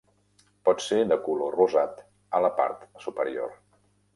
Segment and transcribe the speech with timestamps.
[0.69, 2.01] Pot ser de color rosat
[2.39, 3.57] a la part superior.